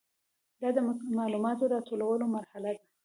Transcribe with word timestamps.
دا 0.61 0.69
د 0.75 0.77
معلوماتو 1.19 1.63
د 1.67 1.71
راټولولو 1.73 2.25
مرحله 2.35 2.69
ده. 2.75 2.83